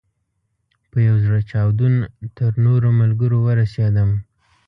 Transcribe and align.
په 0.91 0.97
یو 1.07 1.15
زړه 1.25 1.39
چاودون 1.51 1.93
تر 2.37 2.51
نورو 2.65 2.89
ملګرو 3.01 3.37
ورسېدم. 3.43 4.09